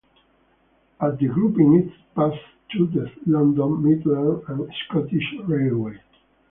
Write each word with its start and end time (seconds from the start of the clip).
At 0.99 1.19
the 1.19 1.27
grouping 1.27 1.75
it 1.75 1.93
passed 2.15 2.35
to 2.71 2.87
the 2.87 3.11
London, 3.27 3.83
Midland 3.83 4.41
and 4.47 4.67
Scottish 4.87 5.31
Railway. 5.43 5.99